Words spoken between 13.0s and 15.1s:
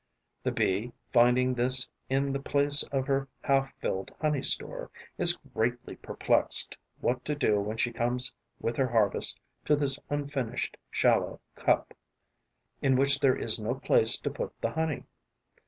there is no place to put the honey.